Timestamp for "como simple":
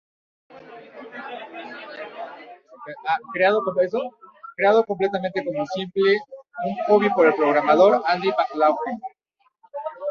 5.45-6.17